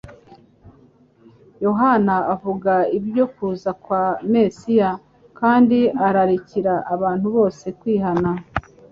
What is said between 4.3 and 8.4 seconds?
Mesiya kandi ararikira abantu bose kwihana.